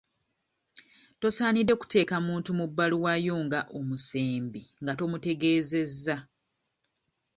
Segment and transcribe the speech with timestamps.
[1.19, 6.15] Tosaanidde kuteeka muntu mu bbaluwa yo nga omusembi nga tomutegeezezza.